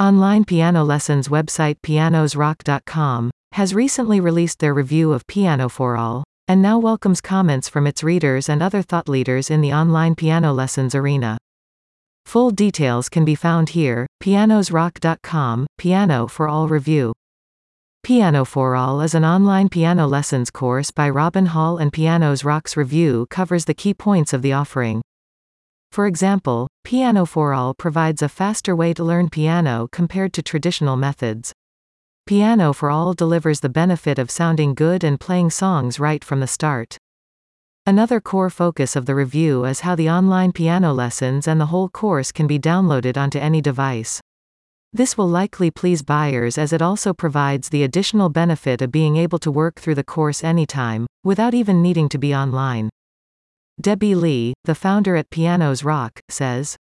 [0.00, 6.62] Online piano lessons website pianosrock.com has recently released their review of Piano for All, and
[6.62, 10.94] now welcomes comments from its readers and other thought leaders in the online piano lessons
[10.94, 11.36] arena.
[12.26, 17.12] Full details can be found here, pianosrock.com, Piano for All Review.
[18.04, 22.76] Piano for All is an online piano lessons course by Robin Hall and Pianos Rock's
[22.76, 25.02] review covers the key points of the offering.
[25.98, 30.96] For example, Piano for All provides a faster way to learn piano compared to traditional
[30.96, 31.52] methods.
[32.24, 36.46] Piano for All delivers the benefit of sounding good and playing songs right from the
[36.46, 36.98] start.
[37.84, 41.88] Another core focus of the review is how the online piano lessons and the whole
[41.88, 44.20] course can be downloaded onto any device.
[44.92, 49.40] This will likely please buyers as it also provides the additional benefit of being able
[49.40, 52.88] to work through the course anytime, without even needing to be online.
[53.80, 56.76] Debbie Lee, the founder at Pianos Rock, says,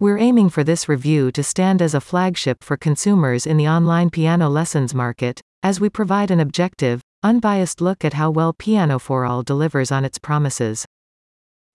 [0.00, 4.10] We're aiming for this review to stand as a flagship for consumers in the online
[4.10, 9.24] piano lessons market, as we provide an objective, unbiased look at how well Piano for
[9.24, 10.84] All delivers on its promises.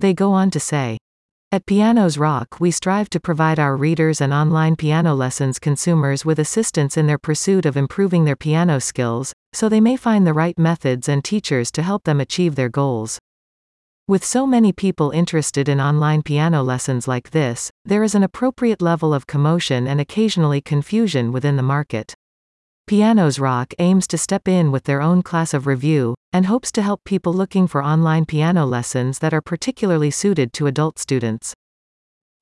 [0.02, 0.98] They go on to say,
[1.54, 6.38] at Pianos Rock we strive to provide our readers and online piano lessons consumers with
[6.38, 10.60] assistance in their pursuit of improving their piano skills, so they may find the right
[10.60, 13.20] methods and teachers to help them achieve their goals.
[14.08, 18.80] With so many people interested in online piano lessons like this, there is an appropriate
[18.80, 22.14] level of commotion and occasionally confusion within the market.
[22.86, 26.84] Pianos Rock aims to step in with their own class of review, and hopes to
[26.84, 31.56] help people looking for online piano lessons that are particularly suited to adult students.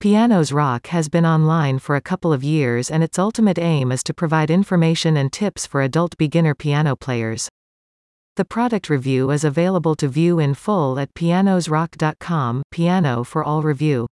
[0.01, 4.03] Pianos Rock has been online for a couple of years and its ultimate aim is
[4.03, 7.47] to provide information and tips for adult beginner piano players.
[8.35, 14.07] The product review is available to view in full at pianosrock.com, Piano for All Review.